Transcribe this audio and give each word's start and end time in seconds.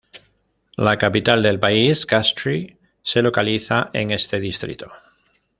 La 0.87 0.93
capital 0.97 1.43
del 1.43 1.59
país, 1.59 2.07
Castries, 2.07 2.75
se 3.03 3.21
localiza 3.21 3.91
en 3.93 4.09
este 4.09 4.39
distrito. 4.39 4.91